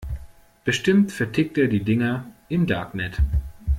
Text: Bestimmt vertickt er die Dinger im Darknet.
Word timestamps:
Bestimmt 0.65 1.11
vertickt 1.11 1.59
er 1.59 1.67
die 1.67 1.83
Dinger 1.83 2.25
im 2.49 2.65
Darknet. 2.65 3.19